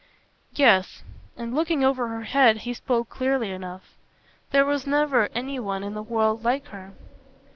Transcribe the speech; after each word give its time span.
"Yes." 0.55 1.03
And 1.37 1.53
looking 1.53 1.83
over 1.83 2.07
her 2.07 2.23
head 2.23 2.57
he 2.65 2.73
spoke 2.73 3.07
clearly 3.11 3.51
enough. 3.51 3.93
"There 4.49 4.65
was 4.65 4.87
never 4.87 5.27
any 5.35 5.59
one 5.59 5.83
in 5.83 5.93
the 5.93 6.01
world 6.01 6.43
like 6.43 6.69
her." 6.69 6.93